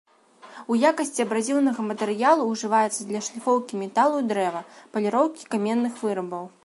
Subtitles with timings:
[0.75, 4.61] У якасці абразіўнага матэрыялу ўжываецца для шліфоўкі металу і дрэва,
[4.97, 6.45] паліроўкі каменных вырабаў.